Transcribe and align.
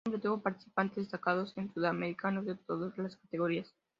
Siempre 0.03 0.19
tuvo 0.19 0.41
participaciones 0.41 0.95
destacadas 1.11 1.53
en 1.57 1.71
Sudamericanos 1.71 2.47
de 2.47 2.55
todas 2.55 2.97
las 2.97 3.15
categorías. 3.17 3.71